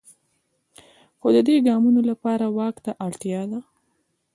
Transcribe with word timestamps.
خو 1.19 1.27
د 1.35 1.37
دې 1.47 1.55
ګامونو 1.67 2.01
لپاره 2.09 2.45
واک 2.57 2.75
ته 2.85 2.91
اړتیا 3.05 3.41
ده. 3.51 3.59